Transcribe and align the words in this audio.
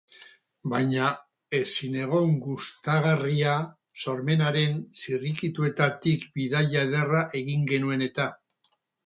Baina 0.71 1.09
ezinegon 1.57 2.31
gustagarria, 2.45 3.53
sormenaren 4.05 4.81
zirrikituetatik 5.03 6.27
bidaia 6.41 6.83
ederra 6.89 7.23
egin 7.43 7.71
genuen 7.75 8.09
eta. 8.09 8.29